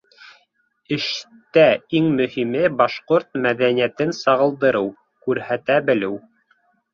Эштә 0.95 1.65
иң 1.99 2.07
мөһиме 2.21 2.63
башҡорт 2.79 3.29
мәҙәниәтен 3.47 4.17
сағылдырыу, 4.21 4.89
күрһәтә 5.29 5.79
белеү. 5.93 6.19